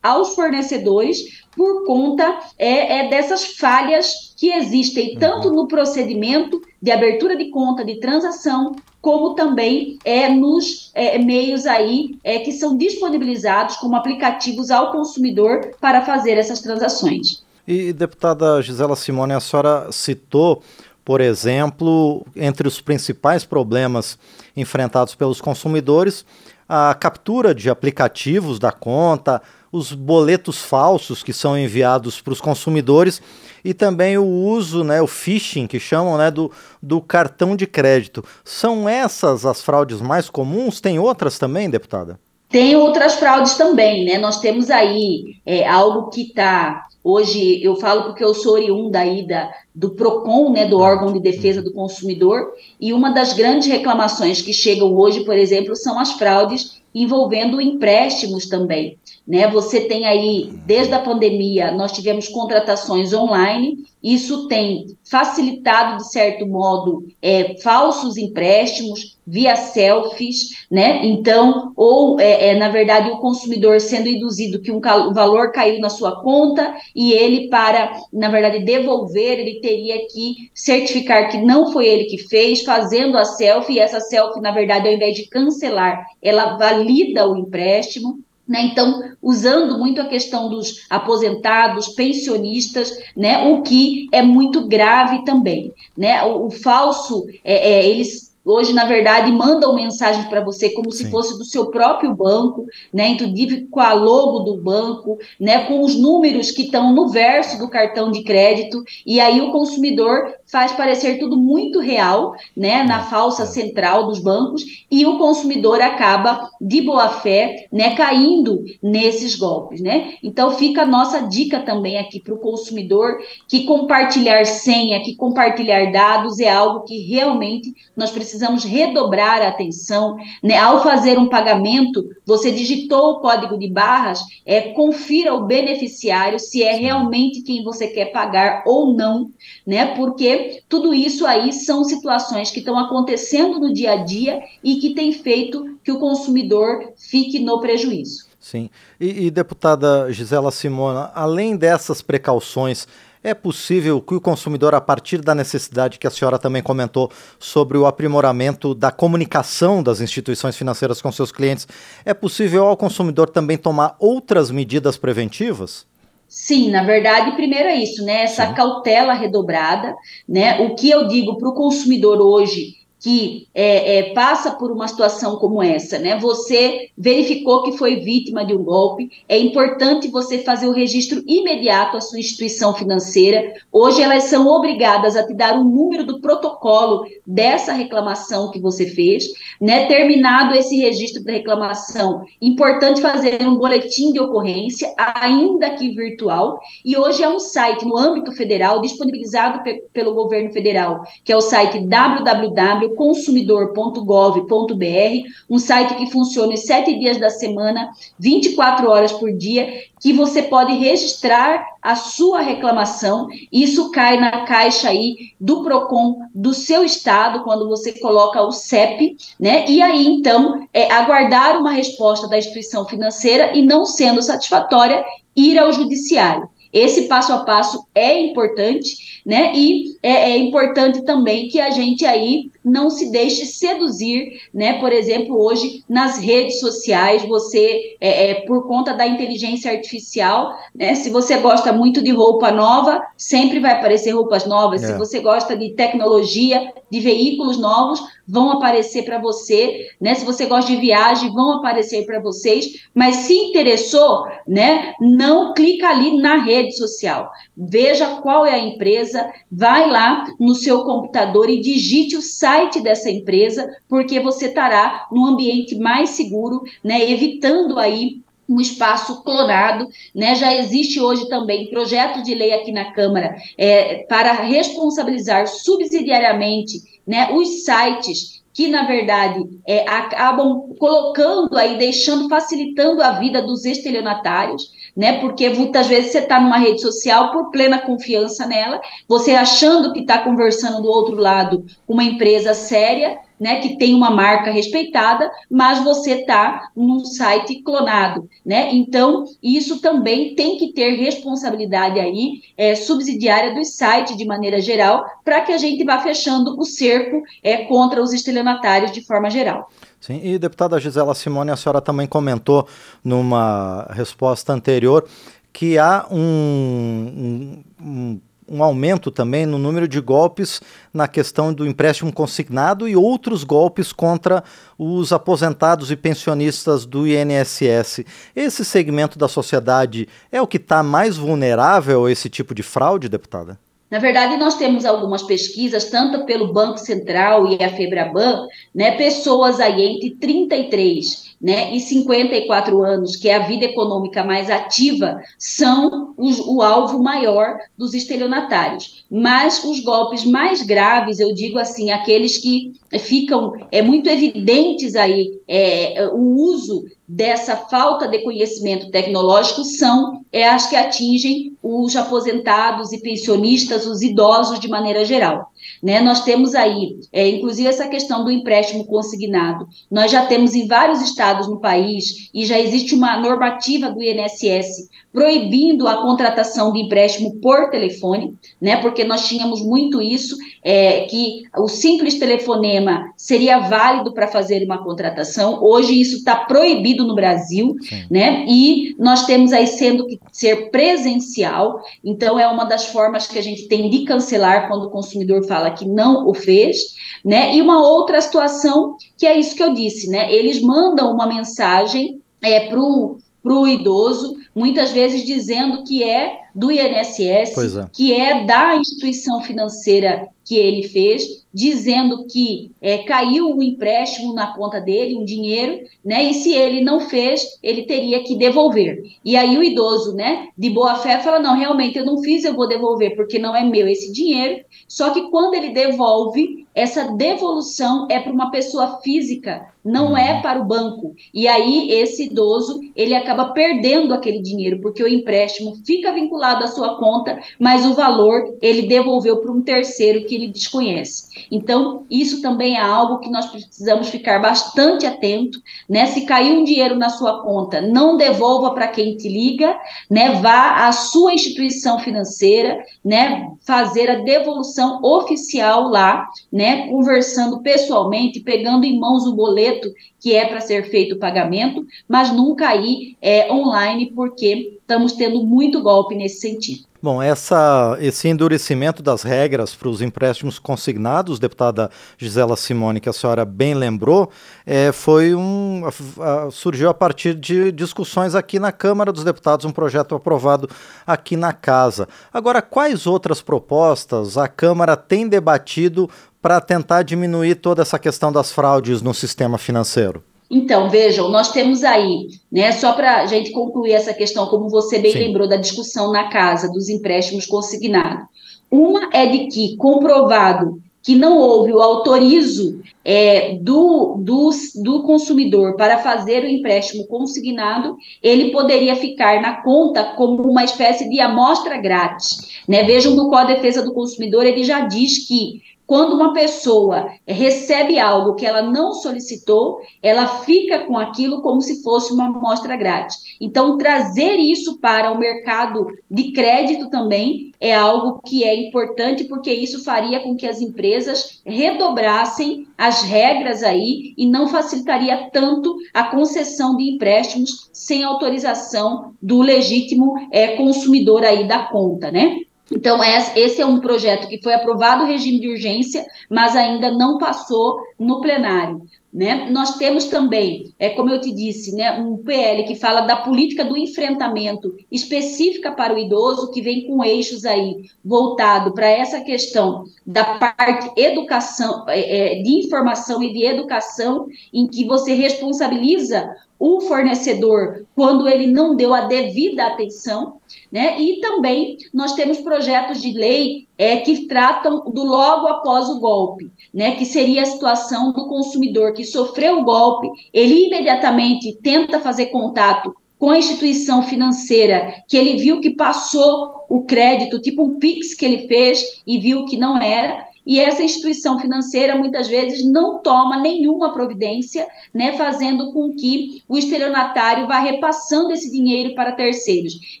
aos 0.02 0.34
fornecedores 0.34 1.42
por 1.56 1.84
conta 1.84 2.40
é, 2.58 3.00
é, 3.00 3.10
dessas 3.10 3.56
falhas 3.56 4.32
que 4.36 4.50
existem 4.50 5.16
tanto 5.18 5.48
uhum. 5.48 5.56
no 5.56 5.68
procedimento 5.68 6.62
de 6.80 6.90
abertura 6.90 7.36
de 7.36 7.50
conta 7.50 7.84
de 7.84 7.96
transação 8.00 8.74
como 9.02 9.34
também 9.34 9.98
é 10.04 10.28
nos 10.28 10.90
é, 10.94 11.18
meios 11.18 11.66
aí 11.66 12.18
é, 12.22 12.38
que 12.38 12.52
são 12.52 12.76
disponibilizados 12.76 13.76
como 13.76 13.96
aplicativos 13.96 14.70
ao 14.70 14.92
consumidor 14.92 15.72
para 15.80 16.02
fazer 16.02 16.32
essas 16.32 16.60
transações. 16.60 17.42
E, 17.66 17.92
deputada 17.92 18.60
Gisela 18.60 18.96
Simone, 18.96 19.32
a 19.32 19.40
senhora 19.40 19.90
citou 19.90 20.62
por 21.10 21.20
exemplo, 21.20 22.24
entre 22.36 22.68
os 22.68 22.80
principais 22.80 23.44
problemas 23.44 24.16
enfrentados 24.56 25.14
pelos 25.14 25.40
consumidores, 25.40 26.24
a 26.72 26.94
captura 26.94 27.52
de 27.52 27.68
aplicativos 27.68 28.60
da 28.60 28.70
conta, 28.70 29.42
os 29.72 29.92
boletos 29.92 30.58
falsos 30.58 31.20
que 31.20 31.32
são 31.32 31.58
enviados 31.58 32.20
para 32.20 32.32
os 32.32 32.40
consumidores 32.40 33.20
e 33.64 33.74
também 33.74 34.16
o 34.16 34.24
uso, 34.24 34.84
né, 34.84 35.02
o 35.02 35.06
phishing, 35.08 35.66
que 35.66 35.80
chamam 35.80 36.16
né, 36.16 36.30
do, 36.30 36.48
do 36.80 37.00
cartão 37.00 37.56
de 37.56 37.66
crédito. 37.66 38.24
São 38.44 38.88
essas 38.88 39.44
as 39.44 39.60
fraudes 39.60 40.00
mais 40.00 40.30
comuns? 40.30 40.80
Tem 40.80 40.96
outras 41.00 41.40
também, 41.40 41.68
deputada? 41.68 42.20
Tem 42.48 42.76
outras 42.76 43.14
fraudes 43.14 43.54
também, 43.54 44.04
né? 44.04 44.18
Nós 44.18 44.38
temos 44.38 44.70
aí 44.70 45.40
é, 45.44 45.66
algo 45.66 46.08
que 46.08 46.22
está 46.22 46.86
Hoje 47.02 47.62
eu 47.64 47.76
falo 47.76 48.04
porque 48.04 48.22
eu 48.22 48.34
sou 48.34 48.54
oriunda 48.54 49.00
aí 49.00 49.26
da, 49.26 49.50
do 49.74 49.90
PROCON, 49.90 50.50
né, 50.50 50.66
do 50.66 50.78
órgão 50.78 51.12
de 51.12 51.20
defesa 51.20 51.62
do 51.62 51.72
consumidor, 51.72 52.52
e 52.78 52.92
uma 52.92 53.10
das 53.10 53.32
grandes 53.32 53.68
reclamações 53.68 54.42
que 54.42 54.52
chegam 54.52 54.94
hoje, 54.94 55.24
por 55.24 55.36
exemplo, 55.36 55.74
são 55.74 55.98
as 55.98 56.12
fraudes 56.12 56.80
envolvendo 56.94 57.60
empréstimos 57.60 58.48
também. 58.48 58.98
Né? 59.26 59.48
Você 59.48 59.82
tem 59.82 60.06
aí, 60.06 60.50
desde 60.66 60.92
a 60.92 60.98
pandemia, 60.98 61.70
nós 61.70 61.92
tivemos 61.92 62.28
contratações 62.28 63.12
online, 63.12 63.78
isso 64.02 64.48
tem 64.48 64.86
facilitado, 65.08 65.98
de 65.98 66.10
certo 66.10 66.46
modo, 66.46 67.06
é, 67.22 67.54
falsos 67.60 68.16
empréstimos 68.16 69.18
via 69.26 69.54
selfies, 69.54 70.66
né? 70.68 71.06
Então, 71.06 71.72
ou, 71.76 72.18
é, 72.18 72.48
é, 72.48 72.54
na 72.58 72.68
verdade, 72.68 73.10
o 73.10 73.18
consumidor 73.18 73.80
sendo 73.80 74.08
induzido 74.08 74.60
que 74.60 74.72
um 74.72 74.80
valor 74.80 75.52
caiu 75.52 75.80
na 75.80 75.90
sua 75.90 76.20
conta 76.22 76.74
e 76.94 77.12
ele, 77.12 77.48
para, 77.48 77.92
na 78.12 78.28
verdade, 78.28 78.64
devolver, 78.64 79.38
ele 79.38 79.60
teria 79.60 79.98
que 80.08 80.50
certificar 80.54 81.30
que 81.30 81.38
não 81.38 81.72
foi 81.72 81.86
ele 81.86 82.04
que 82.04 82.18
fez, 82.18 82.62
fazendo 82.62 83.16
a 83.16 83.24
selfie, 83.24 83.74
e 83.74 83.78
essa 83.78 84.00
selfie, 84.00 84.40
na 84.40 84.52
verdade, 84.52 84.88
ao 84.88 84.94
invés 84.94 85.16
de 85.16 85.28
cancelar, 85.28 86.04
ela 86.22 86.56
valida 86.56 87.28
o 87.28 87.36
empréstimo. 87.36 88.20
Né? 88.46 88.62
Então, 88.62 89.00
usando 89.22 89.78
muito 89.78 90.00
a 90.00 90.08
questão 90.08 90.48
dos 90.48 90.84
aposentados, 90.90 91.90
pensionistas, 91.90 92.90
né? 93.16 93.48
o 93.48 93.62
que 93.62 94.08
é 94.10 94.22
muito 94.22 94.66
grave 94.66 95.24
também. 95.24 95.72
Né? 95.96 96.20
O, 96.24 96.46
o 96.46 96.50
falso, 96.50 97.26
é, 97.44 97.74
é, 97.74 97.86
eles 97.86 98.29
hoje, 98.50 98.72
na 98.72 98.84
verdade, 98.84 99.30
mandam 99.30 99.74
mensagens 99.74 100.26
para 100.26 100.44
você 100.44 100.70
como 100.70 100.90
Sim. 100.90 101.04
se 101.04 101.10
fosse 101.10 101.38
do 101.38 101.44
seu 101.44 101.66
próprio 101.66 102.14
banco, 102.14 102.66
né? 102.92 103.08
Inclusive 103.08 103.68
com 103.70 103.80
a 103.80 103.92
logo 103.92 104.40
do 104.40 104.56
banco, 104.56 105.18
né? 105.38 105.64
Com 105.64 105.82
os 105.82 105.96
números 105.96 106.50
que 106.50 106.62
estão 106.62 106.92
no 106.92 107.08
verso 107.08 107.58
do 107.58 107.68
cartão 107.68 108.10
de 108.10 108.22
crédito, 108.22 108.82
e 109.06 109.20
aí 109.20 109.40
o 109.40 109.52
consumidor 109.52 110.34
faz 110.46 110.72
parecer 110.72 111.18
tudo 111.18 111.36
muito 111.36 111.78
real, 111.78 112.34
né? 112.56 112.82
Na 112.82 113.00
é, 113.00 113.04
falsa 113.04 113.44
é. 113.44 113.46
central 113.46 114.06
dos 114.06 114.18
bancos, 114.18 114.64
e 114.90 115.06
o 115.06 115.18
consumidor 115.18 115.80
acaba, 115.80 116.50
de 116.60 116.82
boa 116.82 117.08
fé, 117.08 117.68
né? 117.72 117.94
Caindo 117.94 118.64
nesses 118.82 119.36
golpes, 119.36 119.80
né? 119.80 120.14
Então 120.22 120.50
fica 120.50 120.82
a 120.82 120.86
nossa 120.86 121.20
dica 121.20 121.60
também 121.60 121.98
aqui 121.98 122.20
para 122.20 122.34
o 122.34 122.38
consumidor 122.38 123.18
que 123.48 123.64
compartilhar 123.64 124.44
senha, 124.44 125.02
que 125.02 125.14
compartilhar 125.14 125.92
dados 125.92 126.40
é 126.40 126.48
algo 126.48 126.84
que 126.84 126.98
realmente 127.06 127.72
nós 127.96 128.10
precisamos 128.10 128.39
precisamos 128.40 128.64
redobrar 128.64 129.42
a 129.42 129.48
atenção. 129.48 130.16
Né? 130.42 130.56
Ao 130.56 130.82
fazer 130.82 131.18
um 131.18 131.28
pagamento, 131.28 132.08
você 132.24 132.50
digitou 132.50 133.12
o 133.12 133.20
código 133.20 133.58
de 133.58 133.68
barras, 133.68 134.20
é, 134.46 134.72
confira 134.72 135.34
o 135.34 135.44
beneficiário 135.44 136.38
se 136.38 136.62
é 136.62 136.74
realmente 136.74 137.42
quem 137.42 137.62
você 137.62 137.88
quer 137.88 138.06
pagar 138.06 138.62
ou 138.66 138.94
não, 138.94 139.30
né? 139.66 139.94
Porque 139.94 140.62
tudo 140.68 140.94
isso 140.94 141.26
aí 141.26 141.52
são 141.52 141.84
situações 141.84 142.50
que 142.50 142.60
estão 142.60 142.78
acontecendo 142.78 143.60
no 143.60 143.72
dia 143.72 143.92
a 143.92 143.96
dia 143.96 144.40
e 144.64 144.76
que 144.76 144.94
tem 144.94 145.12
feito 145.12 145.78
que 145.84 145.92
o 145.92 145.98
consumidor 145.98 146.92
fique 146.96 147.38
no 147.38 147.60
prejuízo. 147.60 148.30
Sim. 148.38 148.70
E, 148.98 149.26
e 149.26 149.30
deputada 149.30 150.10
Gisela 150.10 150.50
Simona, 150.50 151.10
além 151.14 151.56
dessas 151.56 152.00
precauções, 152.00 152.88
é 153.22 153.34
possível 153.34 154.00
que 154.00 154.14
o 154.14 154.20
consumidor, 154.20 154.74
a 154.74 154.80
partir 154.80 155.18
da 155.18 155.34
necessidade 155.34 155.98
que 155.98 156.06
a 156.06 156.10
senhora 156.10 156.38
também 156.38 156.62
comentou 156.62 157.10
sobre 157.38 157.76
o 157.76 157.86
aprimoramento 157.86 158.74
da 158.74 158.90
comunicação 158.90 159.82
das 159.82 160.00
instituições 160.00 160.56
financeiras 160.56 161.02
com 161.02 161.12
seus 161.12 161.30
clientes, 161.30 161.68
é 162.04 162.14
possível 162.14 162.66
ao 162.66 162.76
consumidor 162.76 163.28
também 163.28 163.58
tomar 163.58 163.94
outras 163.98 164.50
medidas 164.50 164.96
preventivas? 164.96 165.86
Sim, 166.26 166.70
na 166.70 166.84
verdade, 166.84 167.32
primeiro 167.32 167.68
é 167.68 167.76
isso, 167.76 168.04
né? 168.04 168.22
Essa 168.22 168.46
Sim. 168.46 168.54
cautela 168.54 169.12
redobrada, 169.12 169.94
né? 170.28 170.60
O 170.60 170.74
que 170.76 170.88
eu 170.88 171.08
digo 171.08 171.36
para 171.36 171.48
o 171.48 171.54
consumidor 171.54 172.20
hoje 172.20 172.76
que 173.00 173.48
é, 173.54 173.98
é, 173.98 174.02
passa 174.12 174.50
por 174.50 174.70
uma 174.70 174.86
situação 174.86 175.36
como 175.36 175.62
essa, 175.62 175.98
né? 175.98 176.18
Você 176.18 176.90
verificou 176.96 177.62
que 177.62 177.78
foi 177.78 177.96
vítima 177.96 178.44
de 178.44 178.54
um 178.54 178.62
golpe, 178.62 179.10
é 179.26 179.38
importante 179.38 180.08
você 180.08 180.38
fazer 180.38 180.68
o 180.68 180.72
registro 180.72 181.22
imediato 181.26 181.96
à 181.96 182.00
sua 182.00 182.20
instituição 182.20 182.74
financeira. 182.74 183.54
Hoje 183.72 184.02
elas 184.02 184.24
são 184.24 184.46
obrigadas 184.46 185.16
a 185.16 185.26
te 185.26 185.32
dar 185.32 185.58
o 185.58 185.64
número 185.64 186.04
do 186.04 186.20
protocolo 186.20 187.06
dessa 187.26 187.72
reclamação 187.72 188.50
que 188.50 188.60
você 188.60 188.86
fez, 188.86 189.28
né? 189.58 189.86
Terminado 189.86 190.54
esse 190.54 190.76
registro 190.76 191.24
da 191.24 191.32
reclamação, 191.32 192.24
importante 192.40 193.00
fazer 193.00 193.40
um 193.42 193.56
boletim 193.56 194.12
de 194.12 194.20
ocorrência, 194.20 194.92
ainda 194.98 195.70
que 195.70 195.90
virtual. 195.90 196.60
E 196.84 196.98
hoje 196.98 197.22
é 197.22 197.28
um 197.28 197.38
site 197.38 197.86
no 197.86 197.96
âmbito 197.96 198.32
federal 198.32 198.82
disponibilizado 198.82 199.62
pe 199.62 199.80
pelo 199.94 200.14
governo 200.14 200.52
federal, 200.52 201.02
que 201.24 201.32
é 201.32 201.36
o 201.36 201.40
site 201.40 201.80
www 201.80 202.89
consumidor.gov.br, 202.94 205.28
um 205.48 205.58
site 205.58 205.94
que 205.94 206.10
funciona 206.10 206.56
sete 206.56 206.98
dias 206.98 207.18
da 207.18 207.30
semana, 207.30 207.90
24 208.18 208.88
horas 208.88 209.12
por 209.12 209.32
dia, 209.32 209.68
que 210.00 210.12
você 210.12 210.42
pode 210.42 210.74
registrar 210.74 211.64
a 211.82 211.96
sua 211.96 212.40
reclamação. 212.40 213.28
Isso 213.50 213.90
cai 213.90 214.18
na 214.18 214.44
caixa 214.44 214.90
aí 214.90 215.16
do 215.40 215.62
Procon 215.62 216.16
do 216.34 216.52
seu 216.52 216.84
estado 216.84 217.42
quando 217.44 217.68
você 217.68 217.98
coloca 217.98 218.42
o 218.42 218.52
CEP, 218.52 219.16
né? 219.38 219.64
E 219.68 219.80
aí 219.80 220.06
então 220.06 220.66
é 220.74 220.92
aguardar 220.92 221.58
uma 221.58 221.70
resposta 221.70 222.28
da 222.28 222.38
instituição 222.38 222.84
financeira 222.84 223.56
e 223.56 223.62
não 223.62 223.86
sendo 223.86 224.20
satisfatória 224.20 225.02
ir 225.34 225.58
ao 225.58 225.72
judiciário. 225.72 226.49
Esse 226.72 227.02
passo 227.02 227.32
a 227.32 227.38
passo 227.38 227.84
é 227.94 228.18
importante, 228.20 229.20
né? 229.26 229.52
E 229.54 229.96
é, 230.02 230.30
é, 230.30 230.36
importante 230.38 231.02
também 231.02 231.48
que 231.48 231.60
a 231.60 231.70
gente 231.70 232.06
aí 232.06 232.50
não 232.64 232.90
se 232.90 233.10
deixe 233.10 233.44
seduzir, 233.44 234.40
né? 234.54 234.74
Por 234.74 234.92
exemplo, 234.92 235.40
hoje 235.40 235.84
nas 235.88 236.18
redes 236.18 236.60
sociais, 236.60 237.24
você, 237.24 237.96
é, 238.00 238.30
é, 238.30 238.34
por 238.46 238.68
conta 238.68 238.94
da 238.94 239.06
inteligência 239.06 239.72
artificial, 239.72 240.56
né? 240.74 240.94
Se 240.94 241.10
você 241.10 241.38
gosta 241.38 241.72
muito 241.72 242.02
de 242.02 242.12
roupa 242.12 242.52
nova, 242.52 243.02
sempre 243.16 243.58
vai 243.58 243.72
aparecer 243.72 244.12
roupas 244.12 244.46
novas. 244.46 244.82
Se 244.82 244.92
é. 244.92 244.96
você 244.96 245.20
gosta 245.20 245.56
de 245.56 245.70
tecnologia, 245.70 246.72
de 246.90 247.00
veículos 247.00 247.58
novos, 247.58 248.00
vão 248.26 248.52
aparecer 248.52 249.04
para 249.04 249.18
você, 249.18 249.88
né? 250.00 250.14
Se 250.14 250.24
você 250.24 250.46
gosta 250.46 250.70
de 250.70 250.80
viagem, 250.80 251.32
vão 251.32 251.58
aparecer 251.58 252.06
para 252.06 252.20
vocês. 252.20 252.84
Mas 252.94 253.16
se 253.16 253.34
interessou, 253.34 254.26
né? 254.46 254.94
Não 255.00 255.52
clica 255.52 255.88
ali 255.88 256.16
na 256.16 256.44
rede 256.60 256.76
social. 256.76 257.30
Veja 257.56 258.16
qual 258.16 258.46
é 258.46 258.54
a 258.54 258.58
empresa, 258.58 259.32
vai 259.50 259.88
lá 259.88 260.26
no 260.38 260.54
seu 260.54 260.84
computador 260.84 261.48
e 261.48 261.60
digite 261.60 262.16
o 262.16 262.22
site 262.22 262.80
dessa 262.80 263.10
empresa, 263.10 263.68
porque 263.88 264.20
você 264.20 264.46
estará 264.46 265.06
num 265.10 265.26
ambiente 265.26 265.76
mais 265.76 266.10
seguro, 266.10 266.62
né? 266.82 267.10
Evitando 267.10 267.78
aí 267.78 268.20
um 268.48 268.60
espaço 268.60 269.22
clonado, 269.22 269.88
né? 270.14 270.34
Já 270.34 270.52
existe 270.54 271.00
hoje 271.00 271.28
também 271.28 271.70
projeto 271.70 272.22
de 272.22 272.34
lei 272.34 272.52
aqui 272.52 272.72
na 272.72 272.92
Câmara 272.92 273.36
é, 273.56 274.04
para 274.08 274.32
responsabilizar 274.32 275.46
subsidiariamente 275.46 276.82
né, 277.06 277.30
os 277.32 277.64
sites 277.64 278.40
que, 278.52 278.68
na 278.68 278.84
verdade, 278.84 279.40
é, 279.66 279.88
acabam 279.88 280.74
colocando 280.78 281.56
aí, 281.56 281.78
deixando, 281.78 282.28
facilitando 282.28 283.02
a 283.02 283.12
vida 283.12 283.40
dos 283.40 283.64
estelionatários, 283.64 284.72
né? 285.00 285.18
Porque 285.18 285.48
muitas 285.48 285.86
vezes 285.86 286.12
você 286.12 286.18
está 286.18 286.38
numa 286.38 286.58
rede 286.58 286.82
social 286.82 287.32
por 287.32 287.50
plena 287.50 287.78
confiança 287.78 288.46
nela, 288.46 288.78
você 289.08 289.30
achando 289.30 289.94
que 289.94 290.00
está 290.00 290.18
conversando 290.18 290.82
do 290.82 290.90
outro 290.90 291.16
lado 291.16 291.64
com 291.86 291.94
uma 291.94 292.04
empresa 292.04 292.52
séria, 292.52 293.18
né, 293.40 293.60
que 293.60 293.78
tem 293.78 293.94
uma 293.94 294.10
marca 294.10 294.50
respeitada, 294.50 295.30
mas 295.50 295.82
você 295.82 296.16
está 296.16 296.68
num 296.76 297.02
site 297.06 297.62
clonado, 297.62 298.28
né? 298.44 298.68
Então, 298.74 299.24
isso 299.42 299.80
também 299.80 300.34
tem 300.34 300.58
que 300.58 300.74
ter 300.74 300.90
responsabilidade 300.96 301.98
aí, 301.98 302.42
é, 302.54 302.74
subsidiária 302.74 303.54
dos 303.54 303.68
sites 303.68 304.14
de 304.18 304.26
maneira 304.26 304.60
geral, 304.60 305.06
para 305.24 305.40
que 305.40 305.52
a 305.52 305.56
gente 305.56 305.82
vá 305.82 305.98
fechando 306.00 306.60
o 306.60 306.64
cerco 306.66 307.22
é, 307.42 307.64
contra 307.64 308.02
os 308.02 308.12
estelionatários 308.12 308.92
de 308.92 309.00
forma 309.00 309.30
geral. 309.30 309.70
Sim, 310.00 310.20
e 310.24 310.38
deputada 310.38 310.80
Gisela 310.80 311.14
Simone, 311.14 311.50
a 311.50 311.56
senhora 311.56 311.80
também 311.80 312.06
comentou 312.06 312.66
numa 313.04 313.86
resposta 313.90 314.52
anterior 314.52 315.06
que 315.52 315.78
há 315.78 316.06
um, 316.10 317.62
um, 317.78 317.84
um 317.84 318.20
um 318.50 318.64
aumento 318.64 319.12
também 319.12 319.46
no 319.46 319.56
número 319.56 319.86
de 319.86 320.00
golpes 320.00 320.60
na 320.92 321.06
questão 321.06 321.54
do 321.54 321.64
empréstimo 321.64 322.12
consignado 322.12 322.88
e 322.88 322.96
outros 322.96 323.44
golpes 323.44 323.92
contra 323.92 324.42
os 324.76 325.12
aposentados 325.12 325.92
e 325.92 325.96
pensionistas 325.96 326.84
do 326.84 327.06
INSS. 327.06 328.04
Esse 328.34 328.64
segmento 328.64 329.16
da 329.16 329.28
sociedade 329.28 330.08
é 330.32 330.42
o 330.42 330.48
que 330.48 330.56
está 330.56 330.82
mais 330.82 331.16
vulnerável 331.16 332.06
a 332.06 332.10
esse 332.10 332.28
tipo 332.28 332.52
de 332.52 332.64
fraude, 332.64 333.08
deputada? 333.08 333.56
Na 333.90 333.98
verdade, 333.98 334.36
nós 334.36 334.54
temos 334.54 334.84
algumas 334.84 335.22
pesquisas, 335.22 335.86
tanto 335.86 336.24
pelo 336.24 336.52
Banco 336.52 336.78
Central 336.78 337.50
e 337.50 337.62
a 337.62 337.68
Febraban, 337.70 338.46
né, 338.72 338.92
pessoas 338.92 339.58
aí 339.58 339.82
entre 339.82 340.10
33 340.10 341.30
né, 341.40 341.74
e 341.74 341.80
54 341.80 342.82
anos, 342.84 343.16
que 343.16 343.28
é 343.28 343.34
a 343.34 343.46
vida 343.46 343.64
econômica 343.64 344.22
mais 344.22 344.50
ativa, 344.50 345.20
são 345.38 346.14
os, 346.16 346.38
o 346.38 346.60
alvo 346.60 347.02
maior 347.02 347.58
dos 347.76 347.94
estelionatários. 347.94 349.04
Mas 349.10 349.64
os 349.64 349.80
golpes 349.80 350.24
mais 350.24 350.62
graves, 350.62 351.18
eu 351.18 351.34
digo 351.34 351.58
assim, 351.58 351.90
aqueles 351.90 352.36
que 352.36 352.72
ficam 352.98 353.54
é 353.72 353.82
muito 353.82 354.08
evidentes 354.08 354.94
aí 354.94 355.40
é, 355.48 356.08
o 356.12 356.36
uso 356.36 356.84
dessa 357.12 357.56
falta 357.56 358.06
de 358.06 358.20
conhecimento 358.20 358.88
tecnológico 358.88 359.64
são 359.64 360.24
é, 360.32 360.48
as 360.48 360.68
que 360.68 360.76
atingem 360.76 361.56
os 361.60 361.96
aposentados 361.96 362.92
e 362.92 363.02
pensionistas, 363.02 363.84
os 363.84 364.00
idosos 364.00 364.60
de 364.60 364.68
maneira 364.68 365.04
geral. 365.04 365.50
Né? 365.82 366.00
Nós 366.00 366.24
temos 366.24 366.54
aí, 366.54 366.98
é, 367.12 367.28
inclusive, 367.28 367.68
essa 367.68 367.88
questão 367.88 368.24
do 368.24 368.30
empréstimo 368.30 368.84
consignado. 368.84 369.68
Nós 369.90 370.10
já 370.10 370.26
temos 370.26 370.54
em 370.54 370.66
vários 370.66 371.02
estados 371.02 371.48
no 371.48 371.60
país 371.60 372.30
e 372.34 372.44
já 372.44 372.58
existe 372.58 372.94
uma 372.94 373.18
normativa 373.18 373.90
do 373.90 374.02
INSS 374.02 374.88
proibindo 375.12 375.88
a 375.88 376.02
contratação 376.02 376.72
de 376.72 376.80
empréstimo 376.80 377.36
por 377.40 377.70
telefone, 377.70 378.34
né? 378.60 378.76
Porque 378.76 379.02
nós 379.02 379.26
tínhamos 379.26 379.60
muito 379.60 380.00
isso, 380.00 380.36
é, 380.62 381.02
que 381.02 381.42
o 381.56 381.66
simples 381.66 382.18
telefonema 382.18 383.12
seria 383.16 383.58
válido 383.58 384.12
para 384.12 384.28
fazer 384.28 384.62
uma 384.64 384.82
contratação. 384.82 385.62
Hoje 385.62 386.00
isso 386.00 386.18
está 386.18 386.36
proibido 386.36 387.04
no 387.04 387.14
Brasil, 387.14 387.74
Sim. 387.80 388.04
né? 388.08 388.44
E 388.46 388.94
nós 388.98 389.26
temos 389.26 389.52
aí 389.52 389.66
sendo 389.66 390.06
que 390.06 390.20
ser 390.30 390.70
presencial. 390.70 391.82
Então 392.04 392.38
é 392.38 392.46
uma 392.46 392.64
das 392.64 392.86
formas 392.86 393.26
que 393.26 393.38
a 393.38 393.42
gente 393.42 393.66
tem 393.66 393.90
de 393.90 394.04
cancelar 394.04 394.68
quando 394.68 394.84
o 394.84 394.90
consumidor 394.90 395.44
fala 395.50 395.72
que 395.72 395.84
não 395.84 396.28
o 396.28 396.32
fez, 396.32 396.94
né? 397.24 397.56
E 397.56 397.60
uma 397.60 397.82
outra 397.82 398.20
situação 398.20 398.96
que 399.18 399.26
é 399.26 399.36
isso 399.36 399.56
que 399.56 399.62
eu 399.62 399.74
disse, 399.74 400.08
né? 400.08 400.32
Eles 400.32 400.62
mandam 400.62 401.12
uma 401.12 401.26
mensagem 401.26 402.22
é, 402.40 402.68
para 402.68 402.78
o 402.78 403.66
idoso 403.66 404.36
muitas 404.54 404.92
vezes 404.92 405.24
dizendo 405.24 405.82
que 405.82 406.04
é 406.04 406.38
do 406.60 406.70
INSS, 406.70 407.76
é. 407.76 407.86
que 407.90 408.12
é 408.12 408.44
da 408.44 408.76
instituição 408.76 409.40
financeira 409.40 410.28
que 410.44 410.56
ele 410.56 410.88
fez, 410.88 411.44
dizendo 411.54 412.26
que 412.26 412.72
é, 412.82 412.98
caiu 412.98 413.48
um 413.48 413.62
empréstimo 413.62 414.34
na 414.34 414.48
conta 414.48 414.80
dele, 414.80 415.16
um 415.16 415.24
dinheiro, 415.24 415.80
né? 416.04 416.24
E 416.24 416.34
se 416.34 416.52
ele 416.52 416.82
não 416.82 417.00
fez, 417.00 417.40
ele 417.62 417.82
teria 417.82 418.22
que 418.24 418.36
devolver. 418.36 419.00
E 419.24 419.36
aí 419.36 419.56
o 419.56 419.62
idoso, 419.62 420.14
né, 420.14 420.48
de 420.58 420.68
boa 420.68 420.96
fé, 420.96 421.20
fala: 421.20 421.38
não, 421.38 421.56
realmente 421.56 421.98
eu 421.98 422.04
não 422.04 422.20
fiz, 422.20 422.44
eu 422.44 422.54
vou 422.54 422.68
devolver, 422.68 423.14
porque 423.14 423.38
não 423.38 423.54
é 423.54 423.64
meu 423.64 423.86
esse 423.86 424.12
dinheiro. 424.12 424.64
Só 424.88 425.10
que 425.10 425.30
quando 425.30 425.54
ele 425.54 425.70
devolve, 425.70 426.66
essa 426.74 427.12
devolução 427.12 428.08
é 428.10 428.18
para 428.18 428.32
uma 428.32 428.50
pessoa 428.50 429.00
física, 429.02 429.68
não 429.84 430.16
é 430.16 430.34
uhum. 430.34 430.42
para 430.42 430.60
o 430.60 430.64
banco. 430.64 431.14
E 431.32 431.46
aí 431.46 431.92
esse 431.92 432.24
idoso, 432.24 432.80
ele 432.96 433.14
acaba 433.14 433.52
perdendo 433.52 434.12
aquele 434.12 434.40
dinheiro, 434.42 434.80
porque 434.80 435.02
o 435.02 435.08
empréstimo 435.08 435.76
fica 435.86 436.12
vinculado 436.12 436.49
à 436.58 436.68
sua 436.68 436.96
conta, 436.96 437.38
mas 437.58 437.86
o 437.86 437.94
valor 437.94 438.56
ele 438.60 438.82
devolveu 438.82 439.38
para 439.38 439.52
um 439.52 439.62
terceiro 439.62 440.24
que 440.26 440.34
ele 440.34 440.48
desconhece. 440.48 441.46
Então, 441.50 442.04
isso 442.10 442.42
também 442.42 442.76
é 442.76 442.80
algo 442.80 443.18
que 443.18 443.30
nós 443.30 443.46
precisamos 443.46 444.08
ficar 444.08 444.40
bastante 444.40 445.06
atento, 445.06 445.60
né? 445.88 446.06
Se 446.06 446.22
cair 446.22 446.52
um 446.52 446.64
dinheiro 446.64 446.96
na 446.96 447.08
sua 447.08 447.42
conta, 447.42 447.80
não 447.80 448.16
devolva 448.16 448.72
para 448.72 448.88
quem 448.88 449.16
te 449.16 449.28
liga, 449.28 449.78
né? 450.10 450.40
Vá 450.40 450.86
à 450.86 450.92
sua 450.92 451.32
instituição 451.34 451.98
financeira, 451.98 452.84
né? 453.04 453.48
Fazer 453.60 454.10
a 454.10 454.22
devolução 454.22 455.00
oficial 455.02 455.88
lá, 455.88 456.28
né? 456.52 456.88
Conversando 456.88 457.60
pessoalmente, 457.60 458.40
pegando 458.40 458.84
em 458.84 458.98
mãos 458.98 459.26
o 459.26 459.34
boleto 459.34 459.90
que 460.20 460.34
é 460.34 460.44
para 460.44 460.60
ser 460.60 460.90
feito 460.90 461.14
o 461.14 461.18
pagamento, 461.18 461.84
mas 462.06 462.30
nunca 462.30 462.68
aí 462.68 463.16
é, 463.22 463.50
online, 463.50 464.12
porque 464.14 464.78
estamos 464.90 465.12
tendo 465.12 465.44
muito 465.44 465.80
golpe 465.80 466.16
nesse 466.16 466.40
sentido. 466.40 466.82
Bom, 467.00 467.22
essa, 467.22 467.96
esse 468.00 468.28
endurecimento 468.28 469.02
das 469.02 469.22
regras 469.22 469.74
para 469.74 469.88
os 469.88 470.02
empréstimos 470.02 470.58
consignados, 470.58 471.38
deputada 471.38 471.90
Gisela 472.18 472.56
Simone, 472.56 473.00
que 473.00 473.08
a 473.08 473.12
senhora 473.12 473.44
bem 473.44 473.72
lembrou, 473.72 474.30
é, 474.66 474.92
foi 474.92 475.34
um, 475.34 475.82
a, 475.86 476.46
a, 476.46 476.50
surgiu 476.50 476.90
a 476.90 476.94
partir 476.94 477.34
de 477.34 477.72
discussões 477.72 478.34
aqui 478.34 478.58
na 478.58 478.72
Câmara 478.72 479.12
dos 479.12 479.24
Deputados, 479.24 479.64
um 479.64 479.70
projeto 479.70 480.14
aprovado 480.14 480.68
aqui 481.06 481.36
na 481.36 481.52
Casa. 481.52 482.06
Agora, 482.32 482.60
quais 482.60 483.06
outras 483.06 483.40
propostas 483.40 484.36
a 484.36 484.48
Câmara 484.48 484.96
tem 484.96 485.26
debatido 485.26 486.10
para 486.42 486.60
tentar 486.60 487.02
diminuir 487.02 487.54
toda 487.54 487.80
essa 487.80 487.98
questão 487.98 488.30
das 488.32 488.52
fraudes 488.52 489.00
no 489.00 489.14
sistema 489.14 489.56
financeiro? 489.56 490.22
Então, 490.50 490.90
vejam, 490.90 491.28
nós 491.28 491.52
temos 491.52 491.84
aí, 491.84 492.26
né, 492.50 492.72
só 492.72 492.92
para 492.92 493.20
a 493.20 493.26
gente 493.26 493.52
concluir 493.52 493.92
essa 493.92 494.12
questão, 494.12 494.46
como 494.46 494.68
você 494.68 494.98
bem 494.98 495.12
Sim. 495.12 495.20
lembrou 495.20 495.48
da 495.48 495.56
discussão 495.56 496.10
na 496.10 496.28
casa 496.28 496.70
dos 496.72 496.88
empréstimos 496.88 497.46
consignados. 497.46 498.26
Uma 498.68 499.10
é 499.12 499.26
de 499.26 499.46
que, 499.46 499.76
comprovado 499.76 500.80
que 501.02 501.14
não 501.14 501.38
houve 501.38 501.72
o 501.72 501.80
autorizo 501.80 502.80
é, 503.04 503.54
do, 503.60 504.16
do, 504.18 504.50
do 504.82 505.02
consumidor 505.02 505.74
para 505.76 505.98
fazer 505.98 506.44
o 506.44 506.48
empréstimo 506.48 507.06
consignado, 507.06 507.96
ele 508.22 508.50
poderia 508.50 508.94
ficar 508.96 509.40
na 509.40 509.62
conta 509.62 510.04
como 510.16 510.42
uma 510.42 510.64
espécie 510.64 511.08
de 511.08 511.18
amostra 511.20 511.78
grátis. 511.78 512.60
Né? 512.68 512.82
Vejam 512.84 513.14
no 513.14 513.30
Código 513.30 513.48
de 513.48 513.54
Defesa 513.56 513.82
do 513.82 513.94
Consumidor, 513.94 514.44
ele 514.44 514.62
já 514.62 514.80
diz 514.80 515.26
que 515.26 515.62
quando 515.90 516.14
uma 516.14 516.32
pessoa 516.32 517.10
recebe 517.26 517.98
algo 517.98 518.36
que 518.36 518.46
ela 518.46 518.62
não 518.62 518.92
solicitou, 518.92 519.80
ela 520.00 520.24
fica 520.44 520.86
com 520.86 520.96
aquilo 520.96 521.42
como 521.42 521.60
se 521.60 521.82
fosse 521.82 522.12
uma 522.12 522.26
amostra 522.26 522.76
grátis. 522.76 523.16
Então, 523.40 523.76
trazer 523.76 524.36
isso 524.36 524.78
para 524.78 525.10
o 525.10 525.18
mercado 525.18 525.88
de 526.08 526.30
crédito 526.30 526.88
também 526.90 527.50
é 527.58 527.74
algo 527.74 528.20
que 528.24 528.44
é 528.44 528.54
importante, 528.54 529.24
porque 529.24 529.52
isso 529.52 529.82
faria 529.82 530.20
com 530.20 530.36
que 530.36 530.46
as 530.46 530.60
empresas 530.60 531.42
redobrassem 531.44 532.68
as 532.78 533.02
regras 533.02 533.64
aí 533.64 534.14
e 534.16 534.28
não 534.28 534.46
facilitaria 534.46 535.28
tanto 535.32 535.74
a 535.92 536.04
concessão 536.04 536.76
de 536.76 536.84
empréstimos 536.84 537.68
sem 537.72 538.04
autorização 538.04 539.12
do 539.20 539.42
legítimo 539.42 540.14
é, 540.30 540.56
consumidor 540.56 541.24
aí 541.24 541.48
da 541.48 541.64
conta, 541.64 542.12
né? 542.12 542.36
Então, 542.72 543.02
esse 543.02 543.60
é 543.60 543.66
um 543.66 543.80
projeto 543.80 544.28
que 544.28 544.40
foi 544.42 544.54
aprovado 544.54 545.02
o 545.02 545.06
regime 545.06 545.40
de 545.40 545.48
urgência, 545.48 546.04
mas 546.30 546.54
ainda 546.54 546.90
não 546.90 547.18
passou 547.18 547.80
no 547.98 548.20
plenário. 548.20 548.82
Né? 549.12 549.50
Nós 549.50 549.76
temos 549.76 550.04
também, 550.04 550.72
é, 550.78 550.90
como 550.90 551.10
eu 551.10 551.20
te 551.20 551.32
disse, 551.32 551.74
né, 551.74 551.98
um 551.98 552.18
PL 552.18 552.62
que 552.62 552.76
fala 552.76 553.00
da 553.00 553.16
política 553.16 553.64
do 553.64 553.76
enfrentamento 553.76 554.72
específica 554.90 555.72
para 555.72 555.92
o 555.92 555.98
idoso, 555.98 556.52
que 556.52 556.62
vem 556.62 556.86
com 556.86 557.04
eixos 557.04 557.44
aí 557.44 557.90
voltado 558.04 558.72
para 558.72 558.86
essa 558.86 559.20
questão 559.20 559.82
da 560.06 560.38
parte 560.38 560.92
educação, 560.96 561.84
é, 561.88 562.38
é, 562.38 562.42
de 562.42 562.50
informação 562.50 563.20
e 563.20 563.32
de 563.32 563.44
educação, 563.44 564.28
em 564.54 564.68
que 564.68 564.84
você 564.84 565.12
responsabiliza 565.12 566.32
o 566.56 566.80
fornecedor 566.82 567.86
quando 567.96 568.28
ele 568.28 568.46
não 568.46 568.76
deu 568.76 568.94
a 568.94 569.06
devida 569.06 569.66
atenção, 569.66 570.36
né? 570.70 571.00
E 571.00 571.18
também 571.18 571.78
nós 571.92 572.12
temos 572.12 572.38
projetos 572.38 573.00
de 573.00 573.12
lei 573.12 573.66
é, 573.80 573.96
que 573.96 574.26
tratam 574.26 574.90
do 574.90 575.02
logo 575.04 575.46
após 575.46 575.88
o 575.88 575.98
golpe, 575.98 576.52
né? 576.72 576.96
Que 576.96 577.06
seria 577.06 577.40
a 577.40 577.46
situação 577.46 578.12
do 578.12 578.28
consumidor 578.28 578.92
que 578.92 579.04
sofreu 579.04 579.60
o 579.60 579.64
golpe, 579.64 580.06
ele 580.34 580.66
imediatamente 580.66 581.58
tenta 581.62 581.98
fazer 581.98 582.26
contato 582.26 582.94
com 583.18 583.30
a 583.30 583.38
instituição 583.38 584.02
financeira 584.02 585.02
que 585.08 585.16
ele 585.16 585.38
viu 585.38 585.62
que 585.62 585.70
passou 585.70 586.66
o 586.68 586.82
crédito, 586.82 587.40
tipo 587.40 587.64
um 587.64 587.78
Pix 587.78 588.12
que 588.12 588.26
ele 588.26 588.46
fez 588.46 589.00
e 589.06 589.18
viu 589.18 589.46
que 589.46 589.56
não 589.56 589.80
era, 589.80 590.26
e 590.50 590.58
essa 590.58 590.82
instituição 590.82 591.38
financeira 591.38 591.94
muitas 591.94 592.26
vezes 592.26 592.64
não 592.64 592.98
toma 592.98 593.38
nenhuma 593.38 593.92
providência, 593.92 594.66
né, 594.92 595.12
fazendo 595.12 595.72
com 595.72 595.92
que 595.92 596.42
o 596.48 596.58
estelionatário 596.58 597.46
vá 597.46 597.60
repassando 597.60 598.32
esse 598.32 598.50
dinheiro 598.50 598.92
para 598.96 599.12
terceiros. 599.12 600.00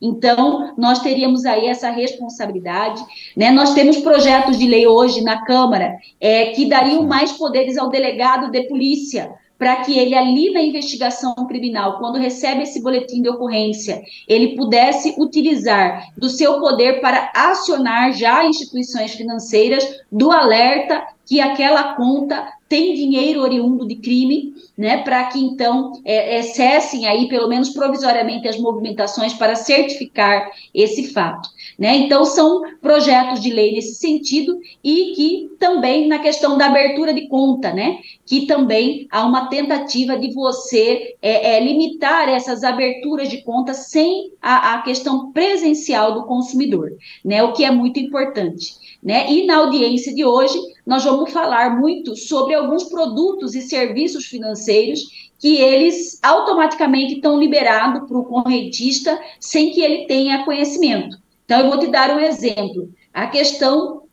Então, 0.00 0.72
nós 0.78 1.00
teríamos 1.00 1.44
aí 1.44 1.66
essa 1.66 1.90
responsabilidade, 1.90 3.04
né? 3.36 3.50
Nós 3.50 3.74
temos 3.74 3.98
projetos 3.98 4.56
de 4.56 4.66
lei 4.66 4.86
hoje 4.86 5.20
na 5.20 5.44
Câmara 5.44 5.98
é, 6.18 6.46
que 6.52 6.64
dariam 6.64 7.02
mais 7.02 7.30
poderes 7.32 7.76
ao 7.76 7.90
delegado 7.90 8.50
de 8.50 8.62
polícia 8.68 9.30
para 9.58 9.76
que 9.82 9.98
ele 9.98 10.14
ali 10.14 10.52
na 10.52 10.62
investigação 10.62 11.34
criminal, 11.46 11.98
quando 11.98 12.16
recebe 12.16 12.62
esse 12.62 12.80
boletim 12.80 13.20
de 13.20 13.28
ocorrência, 13.28 14.00
ele 14.28 14.54
pudesse 14.54 15.14
utilizar 15.18 16.12
do 16.16 16.28
seu 16.28 16.60
poder 16.60 17.00
para 17.00 17.32
acionar 17.34 18.12
já 18.12 18.44
instituições 18.44 19.14
financeiras 19.14 19.84
do 20.10 20.30
alerta 20.30 21.04
que 21.26 21.40
aquela 21.40 21.94
conta 21.94 22.48
tem 22.68 22.94
dinheiro 22.94 23.40
oriundo 23.40 23.86
de 23.86 23.96
crime, 23.96 24.54
né, 24.76 24.98
para 24.98 25.24
que 25.24 25.40
então 25.40 25.92
é, 26.04 26.38
é, 26.38 26.42
cessem 26.42 27.06
aí, 27.06 27.28
pelo 27.28 27.48
menos 27.48 27.70
provisoriamente, 27.70 28.46
as 28.46 28.58
movimentações 28.58 29.32
para 29.34 29.56
certificar 29.56 30.50
esse 30.72 31.12
fato. 31.12 31.48
Né? 31.76 31.96
Então, 31.96 32.24
são 32.24 32.62
projetos 32.80 33.40
de 33.40 33.50
lei 33.50 33.72
nesse 33.72 33.94
sentido 33.94 34.58
e 34.84 35.14
que 35.16 35.50
também 35.58 36.06
na 36.06 36.18
questão 36.18 36.56
da 36.56 36.66
abertura 36.66 37.12
de 37.12 37.26
conta, 37.28 37.72
né, 37.72 37.98
que 38.24 38.46
também 38.46 39.08
há 39.10 39.24
uma 39.24 39.46
tentativa 39.46 40.16
de 40.16 40.32
você 40.32 41.16
é, 41.20 41.56
é, 41.56 41.60
limitar 41.60 42.28
essas 42.28 42.62
aberturas 42.62 43.28
de 43.28 43.42
conta 43.42 43.74
sem 43.74 44.30
a, 44.40 44.74
a 44.74 44.82
questão 44.82 45.32
presencial 45.32 46.14
do 46.14 46.24
consumidor, 46.24 46.92
né, 47.24 47.42
o 47.42 47.52
que 47.52 47.64
é 47.64 47.70
muito 47.70 47.98
importante. 47.98 48.76
Né? 49.02 49.30
E 49.32 49.46
na 49.46 49.58
audiência 49.58 50.12
de 50.12 50.24
hoje, 50.24 50.58
nós 50.88 51.04
vamos 51.04 51.30
falar 51.30 51.78
muito 51.78 52.16
sobre 52.16 52.54
alguns 52.54 52.84
produtos 52.84 53.54
e 53.54 53.60
serviços 53.60 54.24
financeiros 54.24 55.00
que 55.38 55.58
eles 55.58 56.18
automaticamente 56.22 57.16
estão 57.16 57.38
liberados 57.38 58.08
para 58.08 58.16
o 58.16 58.24
correntista 58.24 59.20
sem 59.38 59.70
que 59.70 59.82
ele 59.82 60.06
tenha 60.06 60.46
conhecimento. 60.46 61.18
Então, 61.44 61.60
eu 61.60 61.68
vou 61.68 61.78
te 61.78 61.88
dar 61.88 62.16
um 62.16 62.18
exemplo. 62.18 62.88
A 63.12 63.26
questão 63.26 64.04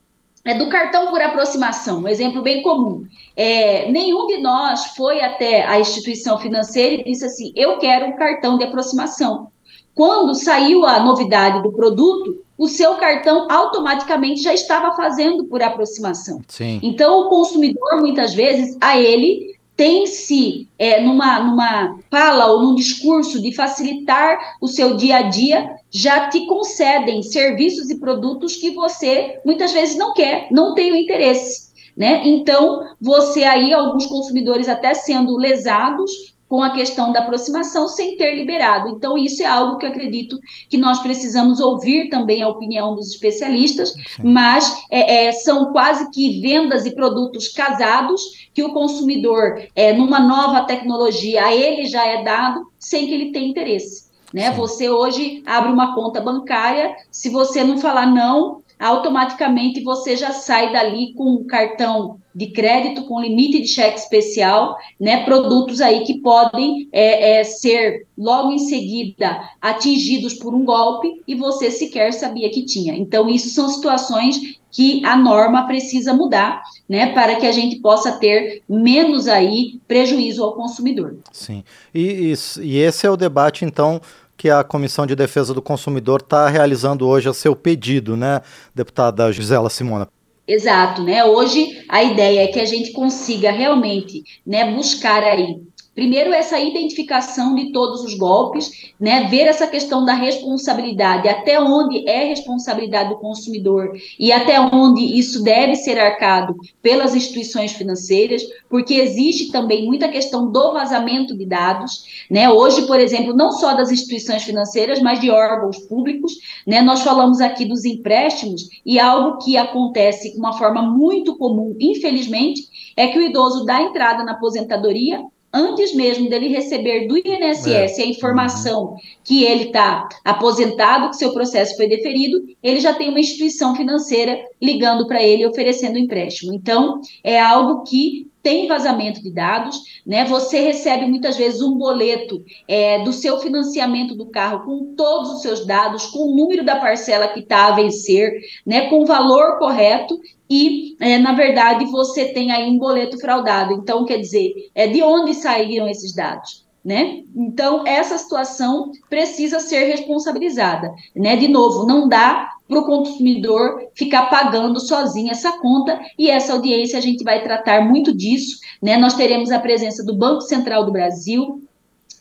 é 0.43 0.53
do 0.53 0.67
cartão 0.67 1.11
por 1.11 1.21
aproximação, 1.21 2.01
um 2.01 2.09
exemplo 2.09 2.41
bem 2.41 2.61
comum. 2.61 3.05
É, 3.37 3.89
nenhum 3.89 4.27
de 4.27 4.39
nós 4.39 4.87
foi 4.97 5.21
até 5.21 5.65
a 5.65 5.79
instituição 5.79 6.37
financeira 6.39 6.95
e 6.95 7.05
disse 7.05 7.23
assim: 7.23 7.53
eu 7.55 7.77
quero 7.77 8.07
um 8.07 8.17
cartão 8.17 8.57
de 8.57 8.65
aproximação. 8.65 9.47
Quando 9.93 10.35
saiu 10.35 10.85
a 10.85 10.99
novidade 10.99 11.63
do 11.63 11.71
produto, 11.71 12.44
o 12.57 12.67
seu 12.67 12.95
cartão 12.95 13.47
automaticamente 13.49 14.41
já 14.41 14.53
estava 14.53 14.95
fazendo 14.95 15.45
por 15.45 15.61
aproximação. 15.61 16.41
Sim. 16.47 16.79
Então, 16.81 17.21
o 17.21 17.29
consumidor, 17.29 17.99
muitas 17.99 18.33
vezes, 18.33 18.77
a 18.79 18.97
ele 18.99 19.55
tem-se, 19.75 20.69
é, 20.79 21.01
numa, 21.01 21.39
numa 21.39 21.99
fala 22.09 22.47
ou 22.47 22.61
num 22.61 22.75
discurso 22.75 23.41
de 23.41 23.53
facilitar 23.53 24.55
o 24.61 24.67
seu 24.67 24.95
dia 24.95 25.17
a 25.17 25.21
dia, 25.23 25.75
já 25.91 26.29
te 26.29 26.45
concedem 26.45 27.21
serviços 27.21 27.89
e 27.89 27.99
produtos 27.99 28.55
que 28.55 28.71
você 28.71 29.39
muitas 29.45 29.73
vezes 29.73 29.97
não 29.97 30.13
quer, 30.13 30.47
não 30.49 30.73
tem 30.73 30.91
o 30.91 30.95
interesse. 30.95 31.65
Né? 31.95 32.21
Então, 32.25 32.83
você 32.99 33.43
aí, 33.43 33.73
alguns 33.73 34.05
consumidores 34.05 34.67
até 34.67 34.93
sendo 34.93 35.37
lesados 35.37 36.34
com 36.47 36.61
a 36.61 36.69
questão 36.69 37.11
da 37.11 37.21
aproximação 37.21 37.87
sem 37.87 38.17
ter 38.17 38.35
liberado. 38.35 38.89
Então, 38.89 39.17
isso 39.17 39.41
é 39.41 39.45
algo 39.45 39.77
que 39.77 39.85
eu 39.85 39.89
acredito 39.89 40.39
que 40.69 40.77
nós 40.77 40.99
precisamos 40.99 41.59
ouvir 41.59 42.09
também 42.09 42.43
a 42.43 42.47
opinião 42.47 42.95
dos 42.95 43.09
especialistas, 43.09 43.91
Sim. 43.91 44.23
mas 44.23 44.83
é, 44.91 45.25
é, 45.25 45.31
são 45.31 45.71
quase 45.71 46.09
que 46.11 46.39
vendas 46.41 46.85
e 46.85 46.93
produtos 46.93 47.47
casados 47.47 48.47
que 48.53 48.63
o 48.63 48.73
consumidor, 48.73 49.63
é, 49.75 49.91
numa 49.93 50.19
nova 50.19 50.65
tecnologia, 50.65 51.45
a 51.45 51.55
ele 51.55 51.85
já 51.85 52.05
é 52.05 52.23
dado 52.23 52.67
sem 52.79 53.07
que 53.07 53.13
ele 53.13 53.31
tenha 53.31 53.47
interesse. 53.47 54.05
Né? 54.33 54.51
Você 54.51 54.89
hoje 54.89 55.41
abre 55.45 55.71
uma 55.71 55.95
conta 55.95 56.19
bancária, 56.19 56.95
se 57.09 57.29
você 57.29 57.63
não 57.63 57.77
falar 57.77 58.05
não, 58.05 58.61
automaticamente 58.79 59.83
você 59.83 60.15
já 60.15 60.31
sai 60.31 60.71
dali 60.71 61.13
com 61.13 61.31
um 61.31 61.45
cartão 61.45 62.19
de 62.35 62.47
crédito 62.47 63.05
com 63.05 63.21
limite 63.21 63.61
de 63.61 63.67
cheque 63.67 63.97
especial, 63.97 64.75
né, 64.99 65.23
produtos 65.23 65.79
aí 65.79 66.03
que 66.03 66.19
podem 66.19 66.89
é, 66.91 67.39
é, 67.39 67.43
ser 67.45 68.05
logo 68.17 68.51
em 68.51 68.59
seguida 68.59 69.39
atingidos 69.61 70.33
por 70.33 70.53
um 70.53 70.65
golpe 70.65 71.23
e 71.25 71.33
você 71.33 71.71
sequer 71.71 72.11
sabia 72.11 72.49
que 72.49 72.65
tinha. 72.65 72.93
Então, 72.93 73.29
isso 73.29 73.49
são 73.51 73.69
situações 73.69 74.59
que 74.69 75.05
a 75.05 75.15
norma 75.15 75.65
precisa 75.65 76.13
mudar, 76.13 76.61
né, 76.89 77.13
para 77.13 77.37
que 77.37 77.45
a 77.45 77.51
gente 77.53 77.77
possa 77.77 78.11
ter 78.19 78.61
menos 78.67 79.29
aí 79.29 79.79
prejuízo 79.87 80.43
ao 80.43 80.53
consumidor. 80.53 81.15
Sim, 81.31 81.63
e, 81.93 82.33
e, 82.33 82.61
e 82.61 82.77
esse 82.79 83.07
é 83.07 83.09
o 83.09 83.15
debate, 83.15 83.63
então, 83.63 84.01
que 84.37 84.49
a 84.49 84.63
Comissão 84.63 85.05
de 85.05 85.15
Defesa 85.15 85.53
do 85.53 85.61
Consumidor 85.61 86.21
está 86.21 86.47
realizando 86.47 87.07
hoje 87.07 87.29
a 87.29 87.33
seu 87.33 87.55
pedido, 87.55 88.17
né, 88.17 88.41
deputada 88.73 89.31
Gisela 89.31 89.69
Simona? 89.69 90.07
Exato, 90.47 91.01
né? 91.03 91.23
Hoje 91.23 91.83
a 91.89 92.03
ideia 92.03 92.43
é 92.43 92.47
que 92.47 92.59
a 92.59 92.65
gente 92.65 92.91
consiga 92.91 93.51
realmente, 93.51 94.23
né, 94.45 94.71
buscar 94.73 95.23
aí 95.23 95.59
Primeiro, 95.95 96.33
essa 96.33 96.59
identificação 96.59 97.55
de 97.55 97.71
todos 97.71 98.03
os 98.03 98.15
golpes, 98.15 98.91
né? 98.99 99.29
ver 99.29 99.47
essa 99.47 99.65
questão 99.65 100.03
da 100.03 100.13
responsabilidade, 100.13 101.29
até 101.29 101.57
onde 101.57 102.05
é 102.05 102.25
responsabilidade 102.25 103.11
do 103.11 103.17
consumidor 103.17 103.93
e 104.19 104.29
até 104.29 104.59
onde 104.59 105.01
isso 105.17 105.41
deve 105.41 105.77
ser 105.77 105.97
arcado 105.97 106.53
pelas 106.81 107.15
instituições 107.15 107.71
financeiras, 107.71 108.43
porque 108.69 108.95
existe 108.95 109.53
também 109.53 109.85
muita 109.85 110.09
questão 110.09 110.51
do 110.51 110.73
vazamento 110.73 111.33
de 111.33 111.45
dados. 111.45 112.25
Né? 112.29 112.49
Hoje, 112.49 112.85
por 112.85 112.99
exemplo, 112.99 113.33
não 113.33 113.53
só 113.53 113.73
das 113.73 113.89
instituições 113.89 114.43
financeiras, 114.43 115.01
mas 115.01 115.21
de 115.21 115.31
órgãos 115.31 115.77
públicos. 115.79 116.33
Né? 116.67 116.81
Nós 116.81 117.03
falamos 117.03 117.39
aqui 117.39 117.63
dos 117.63 117.85
empréstimos 117.85 118.67
e 118.85 118.99
algo 118.99 119.37
que 119.37 119.55
acontece 119.55 120.33
de 120.33 120.37
uma 120.37 120.51
forma 120.57 120.81
muito 120.81 121.37
comum, 121.37 121.73
infelizmente, 121.79 122.63
é 122.97 123.07
que 123.07 123.17
o 123.17 123.21
idoso 123.21 123.63
dá 123.63 123.81
entrada 123.81 124.21
na 124.21 124.33
aposentadoria 124.33 125.23
antes 125.55 125.95
mesmo 125.95 126.29
dele 126.29 126.49
receber 126.49 127.07
do 127.07 127.17
INSS 127.17 127.67
é. 127.99 128.03
a 128.03 128.05
informação 128.05 128.97
que 129.23 129.45
ele 129.45 129.65
está 129.65 130.07
aposentado, 130.23 131.09
que 131.09 131.15
seu 131.15 131.31
processo 131.33 131.77
foi 131.77 131.87
deferido, 131.87 132.45
ele 132.61 132.81
já 132.81 132.93
tem 132.93 133.09
uma 133.09 133.19
instituição 133.19 133.73
financeira 133.73 134.37
ligando 134.61 135.07
para 135.07 135.23
ele 135.23 135.47
oferecendo 135.47 135.97
empréstimo. 135.97 136.53
Então, 136.53 136.99
é 137.23 137.39
algo 137.39 137.83
que 137.83 138.27
tem 138.45 138.67
vazamento 138.67 139.23
de 139.23 139.31
dados, 139.31 139.81
né? 140.05 140.23
Você 140.25 140.59
recebe 140.59 141.07
muitas 141.07 141.35
vezes 141.35 141.63
um 141.63 141.75
boleto 141.75 142.45
é, 142.67 143.03
do 143.03 143.11
seu 143.11 143.39
financiamento 143.39 144.13
do 144.13 144.27
carro 144.27 144.63
com 144.63 144.93
todos 144.95 145.31
os 145.31 145.41
seus 145.41 145.65
dados, 145.65 146.05
com 146.05 146.19
o 146.19 146.35
número 146.35 146.63
da 146.63 146.75
parcela 146.75 147.27
que 147.29 147.39
está 147.39 147.69
a 147.69 147.71
vencer, 147.71 148.39
né? 148.63 148.87
Com 148.87 149.01
o 149.01 149.05
valor 149.07 149.57
correto 149.57 150.19
e, 150.47 150.95
é, 150.99 151.17
na 151.17 151.33
verdade, 151.33 151.85
você 151.85 152.25
tem 152.33 152.51
aí 152.51 152.69
um 152.69 152.77
boleto 152.77 153.19
fraudado. 153.19 153.73
Então, 153.73 154.05
quer 154.05 154.19
dizer, 154.19 154.53
é 154.75 154.85
de 154.85 155.01
onde 155.01 155.33
saíram 155.33 155.89
esses 155.89 156.13
dados? 156.13 156.64
Né? 156.85 157.23
Então, 157.35 157.83
essa 157.87 158.15
situação 158.15 158.91
precisa 159.09 159.59
ser 159.59 159.85
responsabilizada. 159.85 160.93
Né? 161.15 161.35
De 161.35 161.47
novo, 161.47 161.87
não 161.87 162.07
dá 162.07 162.51
para 162.67 162.79
o 162.79 162.85
consumidor 162.85 163.89
ficar 163.95 164.27
pagando 164.27 164.79
sozinho 164.79 165.31
essa 165.31 165.53
conta, 165.59 165.99
e 166.17 166.29
essa 166.29 166.53
audiência 166.53 166.99
a 166.99 167.01
gente 167.01 167.23
vai 167.23 167.43
tratar 167.43 167.83
muito 167.83 168.15
disso. 168.15 168.59
Né? 168.79 168.97
Nós 168.97 169.15
teremos 169.15 169.51
a 169.51 169.59
presença 169.59 170.03
do 170.03 170.15
Banco 170.15 170.41
Central 170.41 170.85
do 170.85 170.91
Brasil, 170.91 171.63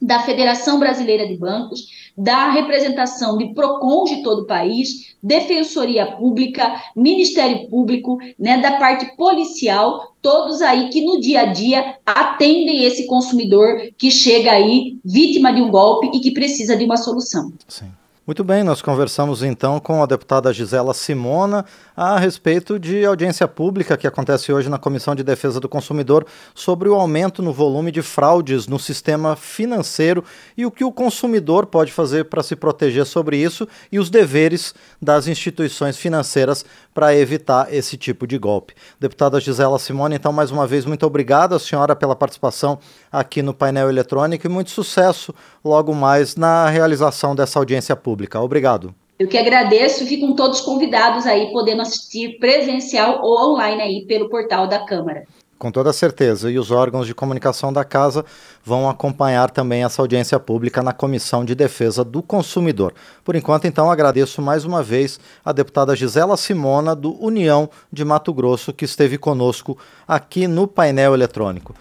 da 0.00 0.20
Federação 0.20 0.78
Brasileira 0.78 1.26
de 1.26 1.36
Bancos, 1.36 1.88
da 2.16 2.50
representação 2.50 3.38
de 3.38 3.54
PROCON 3.54 4.04
de 4.04 4.22
todo 4.22 4.42
o 4.42 4.46
país, 4.46 5.16
Defensoria 5.22 6.12
Pública, 6.12 6.80
Ministério 6.94 7.68
Público, 7.68 8.18
né, 8.38 8.58
da 8.58 8.78
parte 8.78 9.16
policial, 9.16 10.14
todos 10.20 10.62
aí 10.62 10.90
que 10.90 11.00
no 11.04 11.20
dia 11.20 11.40
a 11.40 11.46
dia 11.46 11.96
atendem 12.04 12.84
esse 12.84 13.06
consumidor 13.06 13.80
que 13.96 14.10
chega 14.10 14.52
aí 14.52 14.98
vítima 15.04 15.52
de 15.52 15.60
um 15.60 15.70
golpe 15.70 16.10
e 16.14 16.20
que 16.20 16.30
precisa 16.30 16.76
de 16.76 16.84
uma 16.84 16.96
solução. 16.96 17.52
Sim. 17.66 17.90
Muito 18.26 18.42
bem, 18.42 18.64
nós 18.64 18.80
conversamos 18.80 19.42
então 19.42 19.78
com 19.78 20.02
a 20.02 20.06
deputada 20.06 20.50
Gisela 20.50 20.94
Simona 20.94 21.62
a 21.94 22.18
respeito 22.18 22.78
de 22.78 23.04
audiência 23.04 23.46
pública 23.46 23.98
que 23.98 24.06
acontece 24.06 24.50
hoje 24.50 24.70
na 24.70 24.78
Comissão 24.78 25.14
de 25.14 25.22
Defesa 25.22 25.60
do 25.60 25.68
Consumidor 25.68 26.26
sobre 26.54 26.88
o 26.88 26.94
aumento 26.94 27.42
no 27.42 27.52
volume 27.52 27.92
de 27.92 28.00
fraudes 28.00 28.66
no 28.66 28.78
sistema 28.78 29.36
financeiro 29.36 30.24
e 30.56 30.64
o 30.64 30.70
que 30.70 30.82
o 30.82 30.90
consumidor 30.90 31.66
pode 31.66 31.92
fazer 31.92 32.24
para 32.24 32.42
se 32.42 32.56
proteger 32.56 33.04
sobre 33.04 33.36
isso 33.36 33.68
e 33.92 33.98
os 33.98 34.08
deveres 34.08 34.74
das 35.02 35.28
instituições 35.28 35.98
financeiras 35.98 36.64
para 36.94 37.14
evitar 37.14 37.74
esse 37.74 37.98
tipo 37.98 38.26
de 38.26 38.38
golpe. 38.38 38.72
Deputada 38.98 39.38
Gisela 39.38 39.78
Simone, 39.78 40.14
então, 40.14 40.32
mais 40.32 40.50
uma 40.50 40.66
vez, 40.66 40.86
muito 40.86 41.04
obrigada, 41.04 41.58
senhora, 41.58 41.94
pela 41.94 42.16
participação 42.16 42.78
aqui 43.12 43.42
no 43.42 43.52
painel 43.52 43.90
eletrônico 43.90 44.46
e 44.46 44.48
muito 44.48 44.70
sucesso 44.70 45.34
logo 45.62 45.92
mais 45.92 46.36
na 46.36 46.70
realização 46.70 47.34
dessa 47.34 47.58
audiência 47.58 47.94
pública. 48.14 48.40
Obrigado. 48.40 48.94
Eu 49.18 49.28
que 49.28 49.36
agradeço, 49.36 50.06
ficam 50.06 50.34
todos 50.34 50.60
convidados 50.60 51.26
aí, 51.26 51.52
podendo 51.52 51.82
assistir 51.82 52.38
presencial 52.38 53.20
ou 53.22 53.52
online 53.52 53.82
aí 53.82 54.06
pelo 54.06 54.28
portal 54.28 54.66
da 54.66 54.84
Câmara. 54.84 55.24
Com 55.58 55.70
toda 55.70 55.92
certeza. 55.92 56.50
E 56.50 56.58
os 56.58 56.70
órgãos 56.70 57.06
de 57.06 57.14
comunicação 57.14 57.72
da 57.72 57.84
Casa 57.84 58.24
vão 58.64 58.88
acompanhar 58.88 59.50
também 59.50 59.84
essa 59.84 60.02
audiência 60.02 60.38
pública 60.38 60.82
na 60.82 60.92
Comissão 60.92 61.44
de 61.44 61.54
Defesa 61.54 62.04
do 62.04 62.22
Consumidor. 62.22 62.92
Por 63.24 63.36
enquanto, 63.36 63.66
então, 63.66 63.90
agradeço 63.90 64.42
mais 64.42 64.64
uma 64.64 64.82
vez 64.82 65.18
a 65.44 65.52
deputada 65.52 65.94
Gisela 65.94 66.36
Simona, 66.36 66.94
do 66.94 67.14
União 67.24 67.70
de 67.92 68.04
Mato 68.04 68.34
Grosso, 68.34 68.72
que 68.72 68.84
esteve 68.84 69.16
conosco 69.16 69.78
aqui 70.06 70.46
no 70.48 70.66
painel 70.66 71.14
eletrônico. 71.14 71.72